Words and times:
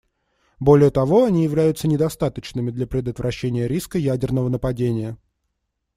Более 0.59 0.89
того, 0.89 1.25
они 1.25 1.43
являются 1.43 1.87
недостаточными 1.87 2.71
для 2.71 2.87
предотвращения 2.87 3.67
риска 3.67 3.99
ядерного 3.99 4.49
нападения. 4.49 5.15